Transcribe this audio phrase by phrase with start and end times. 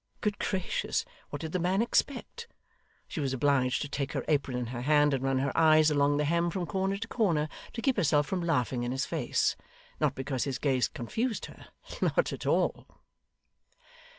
[0.21, 2.47] Good gracious, what did the man expect!
[3.07, 6.17] She was obliged to take her apron in her hand and run her eyes along
[6.17, 9.55] the hem from corner to corner, to keep herself from laughing in his face;
[9.99, 11.67] not because his gaze confused her
[12.01, 12.87] not at all.